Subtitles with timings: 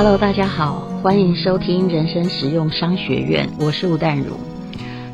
[0.00, 4.36] Hello，大家好，欢迎收听人生实用商学院，我是吴淡如。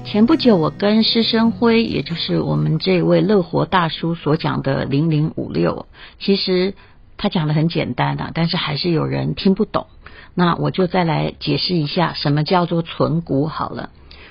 [0.04, 5.86] 前不久，我跟施生辉，也就是我们这位乐活大叔所讲的零零五六，
[6.18, 6.75] 其实
[7.17, 9.87] 他讲的很简单啊，但是还是有人听不懂。
[10.34, 13.89] 那我就再来解释一下，什么叫做存股好了。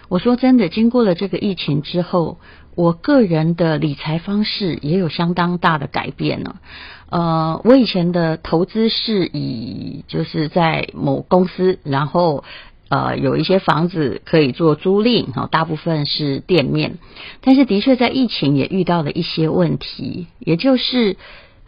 [0.08, 2.38] 我说真的，经过了这个疫情之后，
[2.76, 6.58] 我个人的理财方式也有相当大的改变了。
[7.14, 12.44] 呃，我以前的投资是以就是在某公司，然后
[12.90, 16.98] 呃有一些房子可以做租赁，哈，大部分是店面。
[17.42, 21.16] 但是的确在疫情也遇到了一些问题，也就是。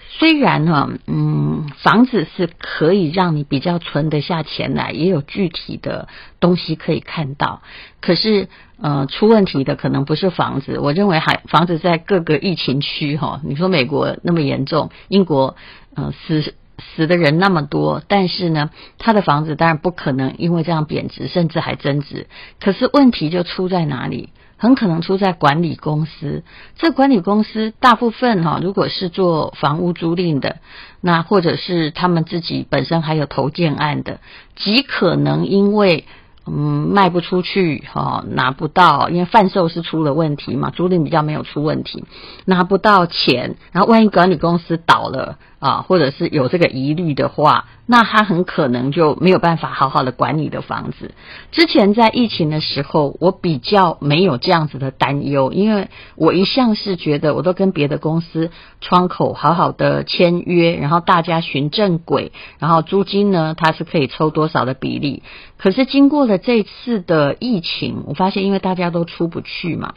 [0.09, 6.07] 虽然呢，嗯，房子是可以让你比较存得下钱来，也有具体的
[6.39, 7.61] 东西可以看到，
[7.99, 8.47] 可是，
[8.81, 10.79] 呃，出问题的可能不是房子。
[10.79, 15.57] 我认为还房子在各个疫情区哈，你说美国那么严重，英国
[15.95, 16.53] 呃死
[16.95, 22.27] 死的人那么多，但是呢，他的房子当然不可能因为这样贬值，甚至还增值。
[22.61, 24.29] 可是问题就出在哪里？
[24.65, 26.43] 很可能出在管理公司，
[26.75, 30.57] 这管理公司大部分哈，如果是做房屋租赁的，
[31.01, 34.19] 那或者是他们自己本身还有投建案的，
[34.55, 36.05] 极可能因为。
[36.47, 42.05] 嗯，卖不出去哈，拿不到，因为贩售是出了问题嘛，租赁比较没有出问题，
[42.45, 51.13] 拿不到钱，然后万一管理公司倒了啊，或者是有这个疑虑的话，那他很可能就没有办法好好的管理的房子。
[51.51, 65.23] 之前在疫情的时候，我比较没有这样子的担忧，因为我一向是觉得，我都跟别的公司窗口好好的签约，然后大家循正轨，然后租金呢，它是可以抽多少的比例。
[65.57, 69.93] 可是经过了这次的疫情，我发现因为大家都出不去嘛，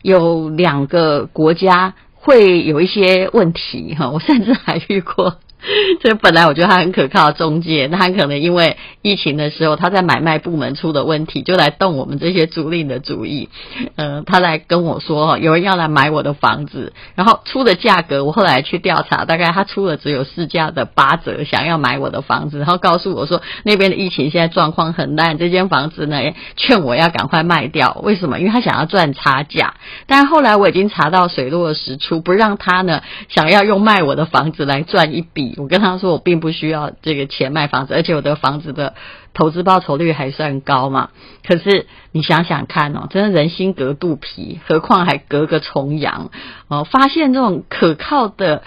[0.00, 5.38] 有两个国家会有一些问题哈，我甚至还遇过。
[6.00, 13.48] 这本来我觉得他很可靠中介，那他可能因为疫情的时候他在买卖部门出的问题，就来动我们这些租赁的主意。
[13.96, 26.18] 呃，他来跟我说，有人要来买我的房子，然后出的价格，我后来去调查，大概他出了只有市价的八折，想要买我的房子，然后告诉我说那边的疫情现在状况很烂，这间房子呢
[26.56, 28.00] 劝我要赶快卖掉。
[28.02, 28.40] 为什么？
[28.40, 29.74] 因为他想要赚差价。
[30.06, 35.51] 但后来我已经查到水落石出，不让他呢想要用卖我的房子来赚一笔。
[35.56, 38.94] 我跟他说，我并不需要这个钱卖房子，而且我的房子的
[39.34, 41.10] 投资报酬率还算高嘛。
[41.46, 46.30] 可是你想想看哦，真的人心隔肚皮，何况还隔个重阳
[46.68, 46.84] 哦。
[46.84, 48.62] 发现这种可靠的，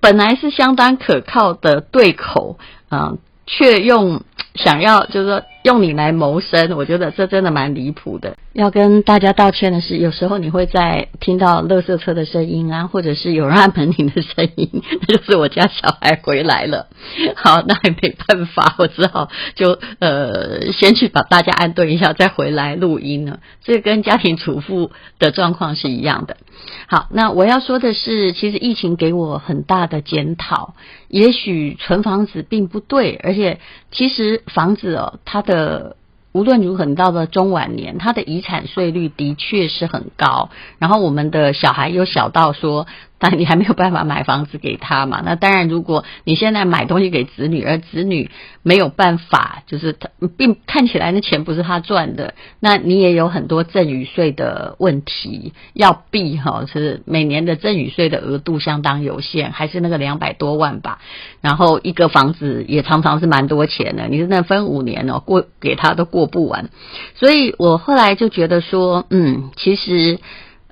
[0.00, 2.58] 本来是相当可靠的对口，
[2.90, 3.18] 嗯，
[3.58, 4.22] 却用
[4.54, 5.42] 想要就是说。
[5.62, 8.34] 用你来谋生，我觉得这真的蛮离谱的。
[8.54, 14.70] 要跟大家道歉的是，有时候你会在听到垃圾车的声音啊，或者是有人按门铃的声音，
[15.06, 16.86] 那就是我家小孩回来了。
[17.36, 23.40] 好，那也没办法，我只好就呃先去把大家安顿一下，再回来录音了。
[23.62, 26.38] 这跟家庭主妇的状况是一样的。
[26.86, 30.74] 好，那我要说的是，其实疫情给我很大的检讨。
[31.08, 33.60] 也许存房子并不对，而且
[33.90, 35.96] 其实房子哦，它的
[36.32, 40.50] 无论如何，到了中晚年，它的遗产税率的确是很高。
[40.78, 42.86] 然后我们的小孩又小到说。
[43.20, 45.20] 但你还没有办法买房子给他嘛？
[45.24, 48.30] 那当然，如果你现在买东西给子女，而子女
[48.62, 50.08] 没有办法，就是他
[50.38, 56.64] 并看起来那钱不是他赚的，那你也有很多赠与税的问题要避哈。
[56.66, 60.98] 是每年的赠与税的额度相当有限，还是那个两百多万吧？
[61.42, 66.70] 然后一个房子也常常是蛮多钱的，你是那分五年哦，过给他都过不完。
[67.14, 70.18] 所以我后来就觉得说，嗯，其实。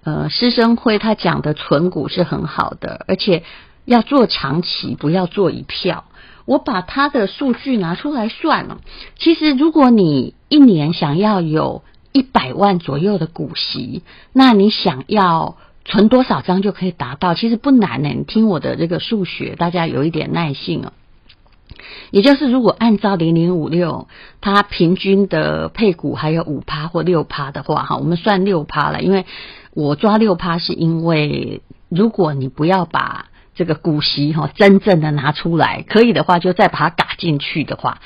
[0.08, 3.42] 呃，师生辉他讲的存股是很好的，而且
[3.84, 6.04] 要做长期，不要做一票。
[6.46, 8.78] 我把他的数据拿出来算了，
[9.18, 11.82] 其实如果你一年想要有
[12.12, 14.02] 一百万左右的股息，
[14.32, 17.34] 那你想要存多少张就可以达到？
[17.34, 18.08] 其实不难呢。
[18.08, 20.92] 你听我的这个数学，大家有一点耐性哦。
[22.10, 24.08] 也就是，如果按照零零五六，
[24.40, 29.02] 它平均的配股还有五趴或六趴的话，哈，我们算六趴了。
[29.02, 29.26] 因为
[29.78, 38.00] 我抓六趴，是因为如果你不要把这个股息哈真正的拿出来，可以的话，就再把它嘎进去的话，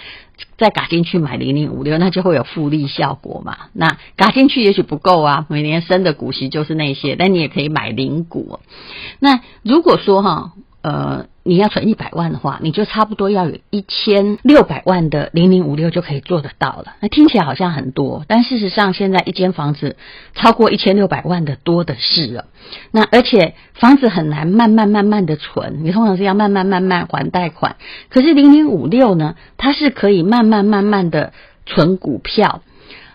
[0.58, 3.56] 再嘎进去买零零五六，那就会有复利效果嘛。
[3.72, 8.60] 那嘎进去也许不够啊，每年生的股息就是那些，但你也可以买零股。
[9.18, 10.52] 那如果说哈。
[10.82, 16.96] 呃，你要存一百万的话，你就差不多要有一千六百万的零零五六就可以做得到了。
[17.00, 19.96] 那听起来好像很多，但事实上现在一间房子
[20.34, 22.46] 超过一千六百万的多的是了。
[22.90, 27.76] 那而且房子很难慢慢慢慢的存，你通常是要慢慢慢慢还贷款。
[28.10, 31.32] 可是零零五六呢，它是可以慢慢慢慢的
[31.64, 32.62] 存股票。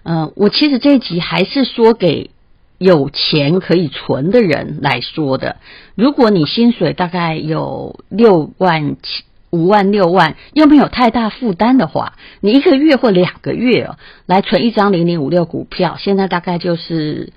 [0.04, 2.32] 嗯、我其实这一集还是说给。
[2.78, 5.58] 有钱可以存的人来说的，
[5.96, 17.32] 如果你薪水大概有六万七五万六万，又没有太大负担的话，你一个月或两个月哦，来存一张零零五六股票，现在大概就是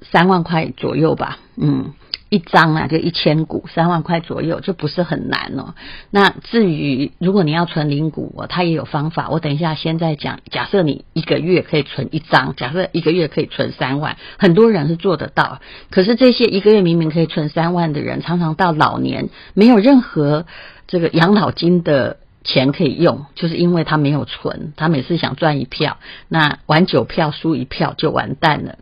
[0.00, 1.92] 三万块左右吧，嗯。
[2.32, 5.74] 一张啊，就一千股，三万块左右，就不是很难哦。
[6.10, 9.28] 那至于如果你要存零股，哦，它也有方法。
[9.28, 10.40] 我等一下先再讲。
[10.50, 15.60] 假设你一个月可以存一张，假设一个月可以存三万，很多人是做得到。
[15.90, 20.46] 可是这些一个月明明可以存三万的人，常常到老年没有任何
[20.86, 24.72] 这个养老金的钱可以用，就是因为他没有存。
[24.78, 25.98] 他每次想赚一票，
[26.28, 28.78] 那玩九票输一票就完蛋了。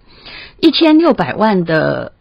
[0.61, 2.13] 一千六百万的。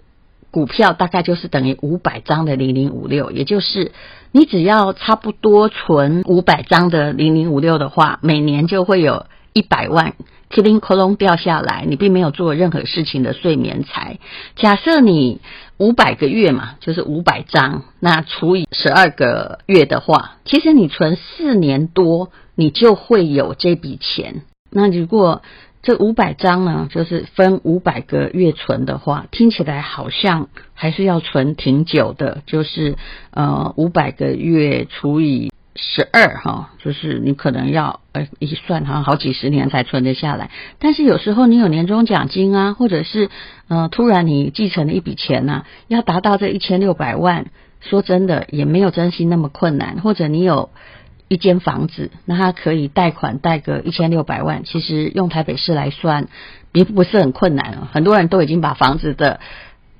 [0.51, 3.91] 股票大概就是等于五百张的零零五六，也就是
[4.31, 10.15] 你只要差不多存五百张的零零五六的话，每年就会有一百万
[10.49, 14.19] 噼里啪啦掉下来，你并没有做任何事情的睡眠财。
[14.55, 15.41] 假设你
[15.77, 24.41] 五百个月嘛，就是五百张，那除以十二个月的话，其实你存四年多，你就会有这笔钱。
[24.71, 25.41] 那如果
[25.81, 32.41] 这五百张呢，就是分五百个月存的话，听起来好像还是要存挺久的。
[32.45, 32.97] 就是
[33.31, 40.51] 呃，五百个月除以十二哈，就是你可能要呃一算，好像好几十年才存得下来。
[40.79, 43.29] 但是有时候你有年终奖金啊，或者是
[43.69, 47.45] 呃突然你继承了一笔钱呐、要达到这一千六百万，
[47.79, 50.71] 说真的也没有真心那么困难，或者你有。
[51.29, 56.27] 一间房子，那他可以贷款贷个一千六百万，其实用台北市来算，
[56.73, 57.89] 并不是很困难啊。
[57.93, 59.39] 很多人都已经把房子的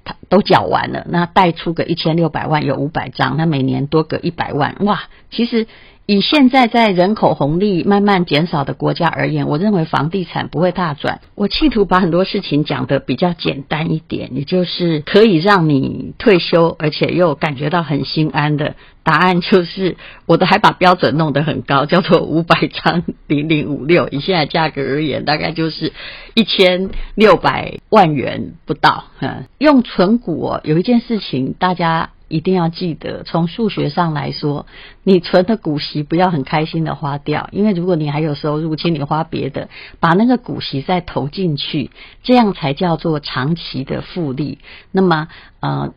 [0.03, 5.67] 他都缴完了，那贷出个一千六百万，有五百张，那每年多个一百万，哇，其实。
[6.09, 11.21] 以现在在人口红利慢慢减少的国家而言，我认为房地产不会大转。
[11.35, 18.73] 我企图把很多事情讲得比较简单一点，也就是可以让你退休，而且又感觉到很心安的
[19.03, 24.07] 答案，就是我都还把标准弄得很高，叫做五百张零零五六。
[24.09, 25.93] 以现在价格而言，大概就是
[26.33, 29.03] 一千六百万元不到。
[29.19, 32.09] 嗯，用存股，有一件事情大家。
[32.29, 34.67] 一定要记得，从数学上来说，
[35.03, 39.67] 你存的股息不要很开心的花掉，因为如果你还有收入，请你花别的，
[39.99, 41.89] 把那个股息再投进去，
[42.21, 44.59] 这样才叫做长期的复利。
[44.91, 45.27] 那么，
[45.59, 45.91] 呃，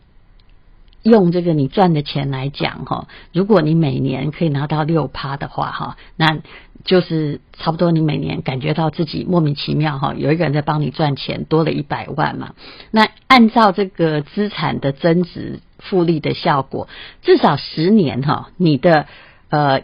[1.03, 6.39] 用这个你赚的钱来讲，哈，如果你每年可以拿到六趴的话，哈，那
[6.85, 12.55] 就是差不多你每年感觉到自己莫名其妙，哈，有一个人在帮你赚钱，多了一百万嘛。
[12.91, 15.61] 那按照这个资产的增值。
[15.83, 16.89] 复利的效果，
[17.23, 19.07] 至少十年哈，你的
[19.51, 19.83] 呃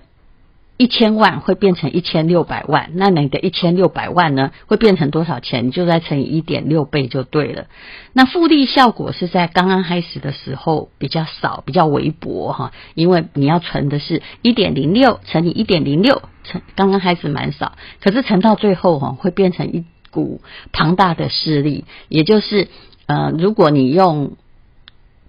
[0.77, 5.67] 一千万会变成一千六百万，那你的一千六百万呢会变成多少钱？
[5.67, 7.67] 你就再乘以一点六倍就对了。
[8.13, 20.41] 那复利效果是在刚刚开始的时候比较少，比较微薄哈，因为你要存的是一点零六乘以一点零六，乘刚刚开始蛮少，可是乘到最后哈会变成一股
[20.71, 22.69] 庞大的势力，也就是
[23.07, 24.37] 呃如果你用。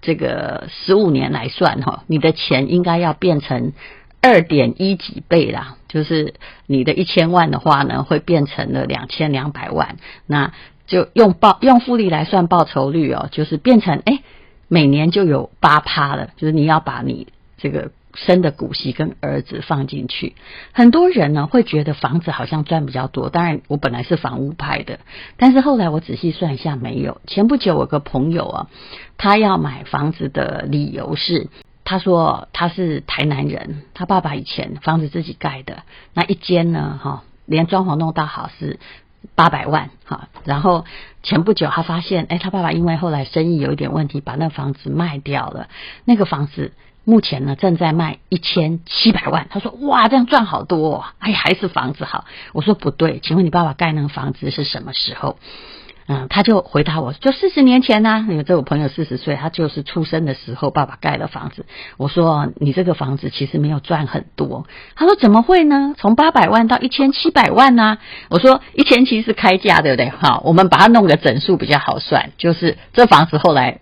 [0.01, 3.73] 这个十五年来算哈，你的钱应该要变成
[4.21, 5.77] 二点一几倍啦。
[5.87, 6.33] 就是
[6.67, 9.97] 你的一千万的话呢，会变成了两千两百万。
[10.25, 10.53] 那
[10.87, 14.21] 就用报用复利来算报酬率哦，就是变成哎，
[14.67, 16.29] 每年就有八趴了。
[16.37, 17.91] 就是你要把你这个。
[18.15, 20.35] 生的股息跟儿子放进去，
[20.73, 23.29] 很多人呢会觉得房子好像赚比较多。
[23.29, 24.99] 当然，我本来是房屋派的，
[25.37, 27.21] 但是后来我仔细算一下，没有。
[27.27, 28.67] 前不久我个朋友啊，
[29.17, 31.49] 他要买房子的理由是，
[31.85, 35.83] 他说他是台南人，他爸爸以前房子自己盖的，
[36.15, 38.79] 那一间呢，哈，连装潢弄到好是
[39.35, 40.29] 八百万，哈。
[40.45, 40.83] 然后
[41.21, 45.69] 前不久他发现，哎，他爸爸因为后来生意有一点问题，把那房子卖掉了，
[46.05, 46.73] 那个房子。
[47.09, 49.47] 目前呢，正在卖一千七百万。
[49.49, 51.03] 他说：“哇，这样赚好多哦！
[51.17, 55.37] 哎，还是房子好。”我说：“不对，请问你爸爸盖那个房子是什么时候？”
[56.11, 58.25] 嗯，他就回答我：“就四十年前呢、啊。
[58.29, 61.65] 因为这我朋友四十岁，他就是出生的时候爸爸盖的房子。”
[61.97, 65.95] 我说：“你这个房子其实没有赚很多。”他说：“怎么会呢？
[65.97, 67.97] 从八百万到一千七百万呢、？”
[68.29, 70.09] 我说：“一千七是开价，对不对？
[70.09, 73.79] 好，我们把它弄个整数比较好算，就是这房子后来。”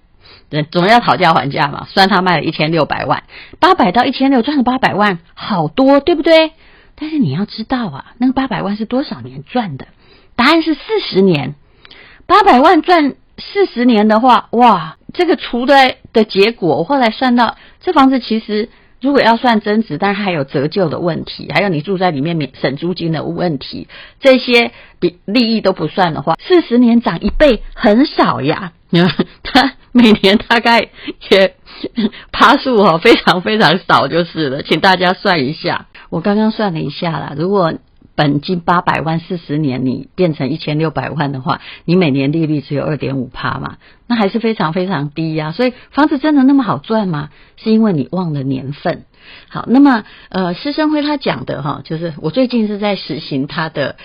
[0.50, 1.88] 对总要讨价还价嘛。
[1.90, 3.24] 算他卖了一千六百万，
[3.60, 6.52] 八百到一千六赚了八百万，好多，对不对？
[6.96, 9.88] 但是你要知道啊，那个八百万是多少年赚的？
[10.36, 11.56] 答案是四十年。
[12.26, 18.70] 八百万赚四十年的话，哇，这个除的的结果，我后来算到，这房子其实。
[19.02, 23.88] 如果要算增值，但是还有折旧的问题，还有你住在里面免省租金的问题，
[24.20, 28.74] 这些比利益都不算的话，四十年涨一倍很少呀。
[29.44, 30.80] 它每年大概
[31.30, 31.56] 也
[32.32, 34.64] 趴数哦，非常非常少就是了。
[34.64, 37.74] 请大家算一下，我刚刚算了一下啦，如果。
[38.18, 45.52] 本金八百万，四十年你变成一千六百万的话，你每年利率只有二点五趴嘛，那还是非常非常低呀。
[45.52, 47.30] 所以房子真的那么好赚吗？
[47.58, 49.06] 是因为你忘了年份。
[49.50, 53.98] 好，那么呃，施生辉他讲的哈，就是我最近是在实行他的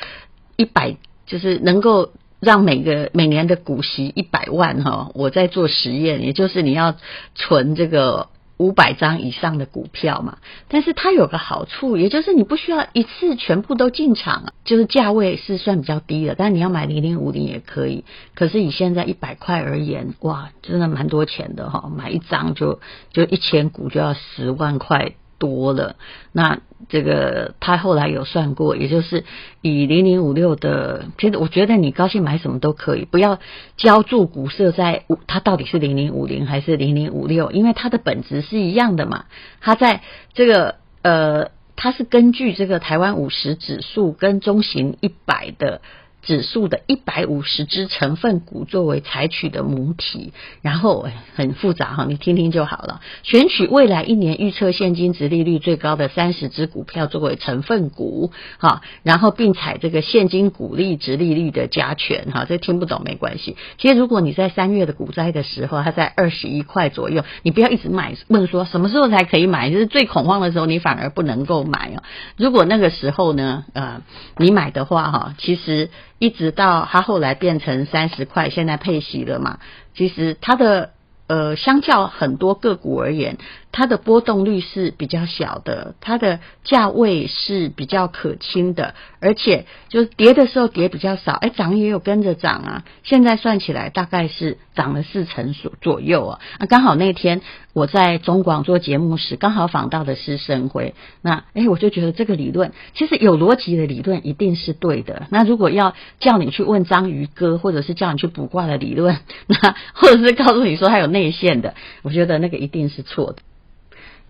[0.57, 6.97] 一百，就是能够让每个每年的股息一百万哈，我在做实验，也就是你要
[7.35, 8.29] 存这个。
[8.63, 10.39] 五百张以上的股票嘛，
[10.69, 18.05] 但是它有个好处，也就是你不需要一次全部都进场，就是价位是算比较低的，但你要买零零五零也可以。
[18.35, 22.81] 可是以现在一百块而言，哇，真的蛮多钱的哈，买一张就
[23.13, 25.15] 就一千股就要十万块。
[25.43, 25.97] 多了，
[26.31, 29.25] 那这个他后来有算过，也就是
[29.61, 33.41] 以零零五六的，其实我觉得你高兴买什么都可以，不要
[33.77, 39.25] 浇筑股设在它到底是零零五零还是零零五六，因为它的本质是一样的嘛。
[39.61, 45.81] 它在这个呃，它是根据这个台湾五十指数跟中型一百的。
[46.23, 53.01] 指数的一百五十只成分股作为采取的母体，然后很复杂哈，你听听就好了。
[53.25, 63.57] 选取未来一年预测现金殖利率最高的三十只股票作为成分股，哈，然后并采这个现金股利殖利率的加权，哈，这听不懂没关系。
[63.79, 72.03] 其实如果你在三月的股灾的时候，它在二十一块左右，你不要一直买，问说什么时候才可以买，就是最恐慌的时候，你反而不能够买哦。
[72.37, 74.03] 如果那个时候呢，呃，
[74.37, 75.91] 你买的话，哈，其实。
[76.23, 79.59] 一直到它后来变成三十块，现在配息了嘛？
[79.93, 80.91] 其实它的
[81.27, 83.39] 呃，相较很多个股而言，
[83.73, 92.85] 它的波动率是比较小的，它的价位是比较可亲的，而且就是跌的时候跌比较少，哎，涨也有跟着涨啊。
[93.03, 96.41] 现在算起来大概是涨了四成左左右啊。
[96.61, 97.41] 那刚好那天
[97.73, 105.27] 我在中广做节目时，刚好访到的是施升辉，那哎，我就觉得这个理论其实有逻辑的理论一定是对的。
[105.31, 113.43] 那如果要叫你去问章鱼哥，或者是叫你去卜卦的理论，那或者是告诉你说他有内线的，我觉得那个一定是错的。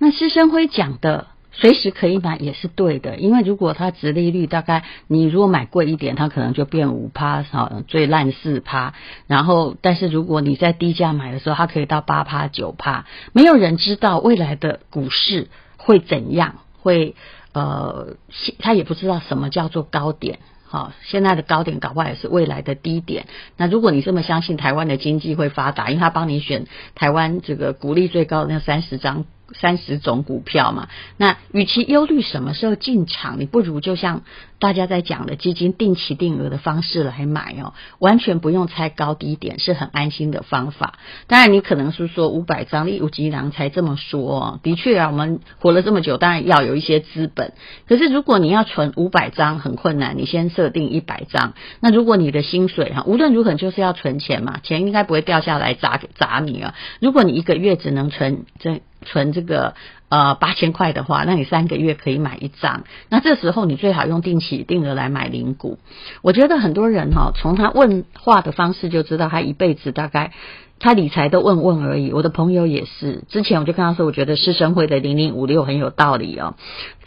[0.04, 8.94] 那施生辉讲的随时可以买也是对的，因为如果它殖利率大概你如果买贵一点，它可能就变五趴，好，最烂四趴。
[9.28, 13.06] 然后，但是如果你在低价买的时候，它可以到八趴九趴。
[13.32, 17.14] 没有人知道未来的股市会怎样，会
[17.52, 18.16] 呃，
[18.58, 20.40] 他也不知道什么叫做高点。
[20.66, 23.26] 好，现在的高点搞不好也是未来的低点。
[23.56, 26.66] 那如果你这么相信台湾的经济会发达，因为他帮你选
[26.96, 29.24] 台湾这个股利最高的那三十张。
[29.54, 34.22] 三十种股票嘛，那与其忧虑什么时候进场，你不如就像
[34.58, 40.94] 大家在讲的基金定期定额的方式来买哦，完全不用猜高低点，是很安心的方法。
[41.26, 44.60] 当然，你可能是说五百张，例如吉囊才这么说哦。
[44.62, 47.54] 的确啊，我们活了这么久，当然要有一些资本。
[47.88, 51.54] 可是如果你要存五百张很困难，你先设定一百张。
[51.80, 56.74] 那如果你的薪水哈，无论如何就是要存钱嘛，钱应该不会掉下来砸砸你啊。
[57.00, 58.80] 如果你一个月只能存这。
[59.02, 59.74] 存这个
[60.08, 62.84] 呃八千块的话，那你三个月可以买一张。
[63.08, 65.78] 那这时候你最好用定期定额来买零股。
[66.22, 70.32] 我觉得很多人哈、哦，从他问话的方式就知道他一辈子大概
[70.78, 72.12] 他理财都问问而已。
[72.12, 76.54] 我的朋友也是，之前我就跟他说，我觉得施升辉的零零五六很有道理哦。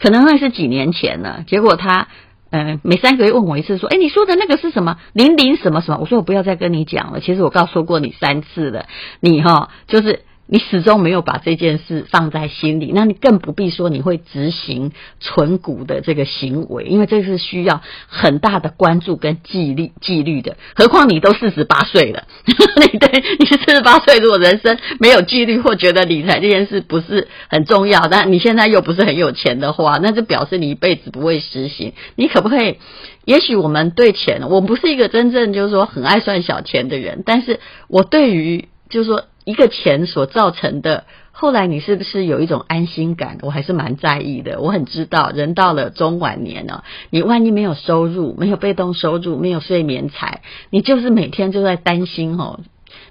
[0.00, 2.08] 可能那是几年前了，结果他
[2.50, 5.98] 嗯、每三个月问我一次，说，哎，你说的那个是什么零零什么什么？
[6.00, 7.20] 我说我不要再跟你讲了。
[7.20, 8.86] 其实我告诉过你三次了，
[9.20, 10.20] 你哈、哦、就是。
[10.48, 20.56] 你始终没有把这件事放在心里，那你更不必说你会执行存股的这个行为，因为这是需要很大的关注跟纪律纪律的。
[20.76, 31.92] 何况你都四十八岁了， 你对你四十八岁，如果人生没有纪律或觉得理财这件事不是很重要，但你现在又不是很有钱的话，那就表示你一辈子不会实行。
[32.14, 32.76] 你可不可以？
[33.24, 39.24] 也许我们对钱，我不是一个真正就是说很爱算小钱的人，但是我对于就是说。
[39.46, 43.38] 一个钱所造成的，后来你是不是有一种安心感？
[43.42, 44.60] 我还是蛮在意的。
[44.60, 52.58] 我很知道，人到了中晚年呢，你万一没有收入，没有被动收入，没有睡眠财，你就是每天就在担心哦。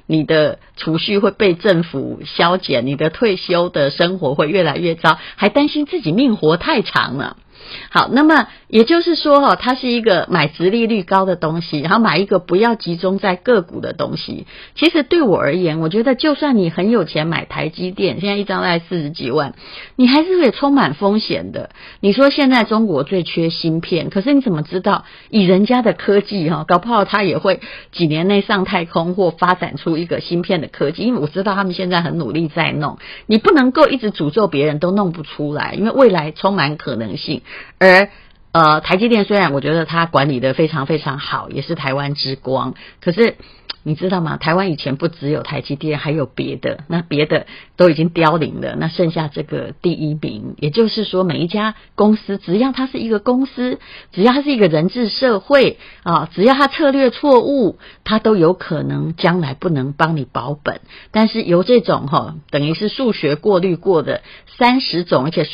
[0.07, 7.37] 你的储蓄会被政府削减，你的退休的生活会越来越糟，还担心自己命活太长了。
[7.89, 14.47] 好，那么也就是说，哈，它是一个买殖利率高的东西，然后买一个不要集中在个股的东西。
[14.75, 19.53] 其实对我而言，我觉得就算你很有钱买台积电，现在一张大概四十几万，
[19.95, 21.69] 你还是会充满风险的。
[21.99, 31.03] 你说现在中国最缺芯片，可是你怎么知道以人家的科技哈，搞不好他也会几年内上太空或发展出一个芯片的科技？
[31.03, 37.41] 因为我知道他们现在很努力在弄，你不能够一直诅咒别人都弄不出来，因为未来充满可能性。
[37.79, 38.09] 而
[38.51, 43.35] 呃，台积电虽然我觉得它管理得非常非常好，也是台湾之光，可是
[43.83, 44.37] 你知道吗？
[44.37, 53.77] 台湾以前不只有台积电，还有别的，那别的都已经凋零了，那剩下这个第一名，也就是说，每一家公司只要它是一个公司，
[54.13, 60.79] 只要它是一个人治社会啊，只要它策略错误，它都有可能将来不能帮你保本。
[61.11, 64.21] 但是由这种哈，等于是数学过滤过的
[64.57, 65.45] 三十种，而且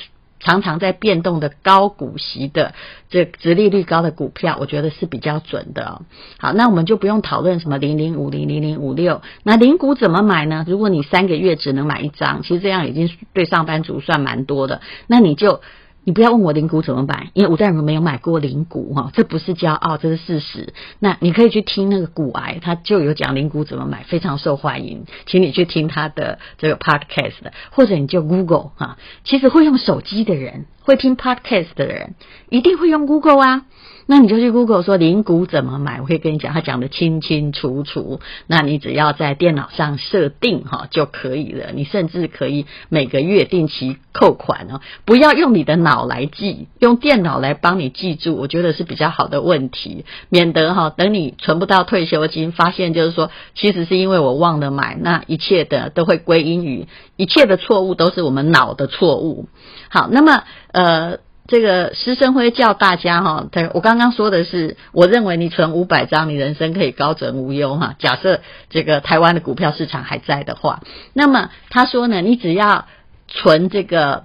[0.43, 2.74] 常常在变动的高股息的
[3.10, 6.01] 这殖利率高的股票，我觉得是比较准的。
[6.38, 10.65] 好，那我们就不用讨论什么零零五零零零五六，那零股怎么买呢？
[10.67, 15.62] 如果你三个月只能买一张，其实这样已经对上班族算蛮多的，那你就。
[16.03, 20.74] 你不要问我零股怎么买，因为吴淡如没有买过零股哈，这不是骄傲，这是事实。
[21.00, 28.98] 那你可以去听那个股癌，他就有讲零股怎么买，非常受欢迎，请你去听他的这个 podcast，或者你就 Google 哈。
[29.24, 32.15] 其实会用手机的人，会听 podcast 的人，
[32.50, 33.65] 一定会用 Google 啊。
[34.11, 38.19] 那你就去 Google 说零股怎么买，我可以跟你讲，他讲得清清楚楚。
[38.45, 41.71] 那你只要在电脑上设定哈就可以了。
[41.73, 59.47] 你甚至可以每个月定期扣款哦，不要用你的脑来记，用电脑来帮你记住，我觉得是比较好的问题，免得哈等你存不到退休金，发现就是说其实是因为我忘了买，那一切的都会归因于一切的错误都是我们脑的错误。
[59.89, 61.19] 好，那么呃。
[61.51, 67.96] 这个施生辉叫大家哈，他我刚刚说的是，我认为你存五百张，你人生可以高枕无忧哈。
[68.00, 68.39] 假设
[68.70, 70.81] 这个台湾的股票市场还在的话，
[71.12, 72.88] 那么他说呢，你只要
[73.27, 74.24] 存这个，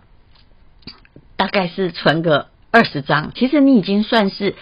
[1.37, 4.55] 大概是存个二十张，其实你已经算是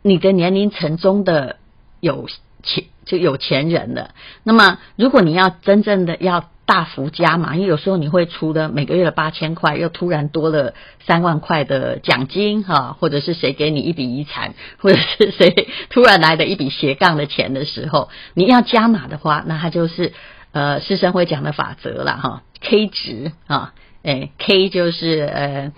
[0.00, 1.56] 你的年龄层中的
[2.00, 2.28] 有
[2.62, 4.14] 钱就有钱人了。
[4.42, 6.48] 那么如果你要真正的要。
[6.68, 10.74] 大幅加码，因为有时候你会出的每个月的八千块，又突然多了
[11.06, 20.12] 三万块的奖金哈，或者是谁给你一笔遗产， 或者是谁突然来的一笔斜杠的钱的时候，你要加码的话，那它就是
[20.52, 25.72] 呃师生会讲的法则了哈，K 值啊，诶 K 就是呃。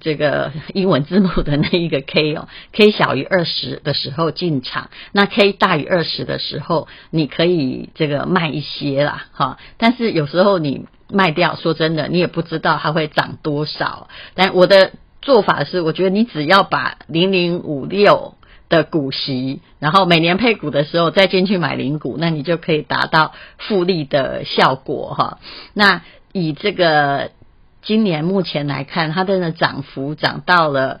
[0.00, 9.58] 这个英文字母的那一个 K 哦，K 小于二十的时候进场，那 K 大于二十的时候，你可以这个卖一些啦，哈。
[9.76, 14.08] 但是有时候你卖掉，说真的，你也不知道它会涨多少。
[14.34, 18.34] 但我的做法是，我觉得你只要把零零五六
[18.68, 25.38] 的股息，然后每年配股的时候再进去买零股，那你就可以达到复利的效果哈。
[25.74, 27.30] 那以这个。
[27.88, 31.00] 今年目前来看，它的涨幅涨到了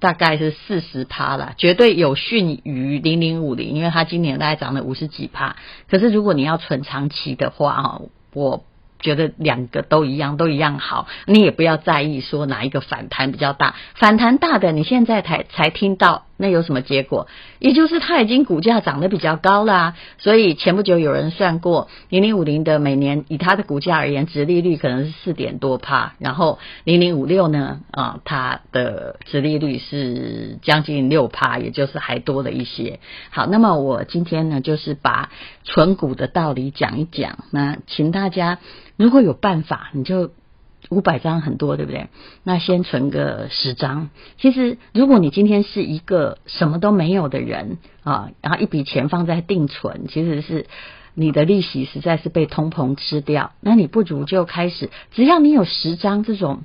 [0.00, 5.54] 大概是四十趴了，绝对有逊于零零五零，因为它今年大概涨了五十几趴。
[5.88, 8.02] 可是如果你要存长期的话，哈，
[8.34, 8.64] 我
[8.98, 11.06] 觉得两个都一样，都一样好。
[11.26, 16.24] 你也不要在意说哪一个反弹比较大，反弹大的你现在才才听到。
[16.40, 17.28] 那有什么结果？
[17.58, 32.98] 也就是它已经股价涨得比较高了啊，所以前不久有人算过，零零五零的每年以它的股价而言，殖利率可能是四点多趴，然后零零五六呢，啊，它的殖利率是将近六趴，也就是还多了一些。
[33.30, 35.30] 好，那么我今天呢，就是把
[35.62, 37.44] 存股的道理讲一讲。
[37.50, 38.58] 那请大家
[38.96, 40.30] 如果有办法，你就。
[40.88, 42.08] 五百张很多，对不对？
[42.42, 44.08] 那先存个十张。
[44.38, 50.66] 其实，如果你今天是一个什么都没有的人啊，然后一笔钱放在定存，其实是
[51.14, 53.52] 你的利息实在是被通膨吃掉。
[53.60, 56.62] 那你不如就开始，只要你有十张这种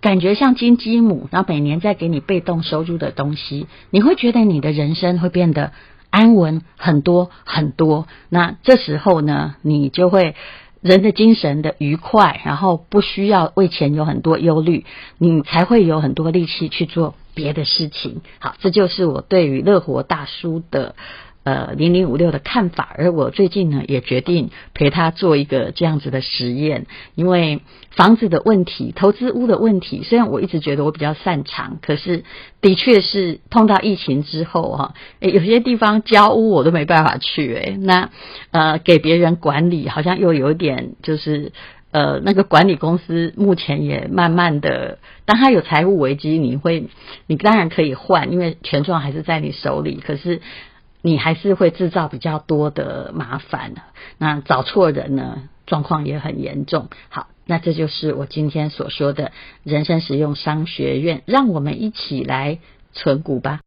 [0.00, 5.72] 感觉像金鸡母，然后每年再给你被动收入的东西，你会觉得你的人生会变得
[6.08, 8.06] 安稳很多很多。
[8.28, 10.34] 那这时候呢，你就会。
[10.82, 14.84] 人的精神的愉快，然后不需要为钱有很多忧虑，
[15.16, 18.20] 你才会有很多力气去做别的事情。
[18.40, 20.96] 好，这就是我对于乐活大叔的
[21.44, 32.24] 呃零零五六的看法，而我最近呢也决定陪他做一个这样子的实验，因为房子的问题、投资屋的问题，虽然我一直觉得我比较擅长，可是
[32.60, 38.10] 的确是碰到疫情之后哈，诶有些地方交屋我都没办法去诶，那
[38.50, 41.52] 呃给别人管理好像又有点就是。
[41.94, 46.88] 呃，那个管理公司目前也慢慢的，当他有财务危机，你会，
[47.26, 50.40] 你当然可以换，因为权状还是在你手里，可是
[51.02, 53.74] 你还是会制造比较多的麻烦。
[54.18, 56.88] 那找错人呢，状况也很严重。
[57.08, 59.32] 好，那这就是我今天所说的
[59.64, 62.58] 人生实用商学院，让我们一起来
[62.92, 63.60] 存股吧。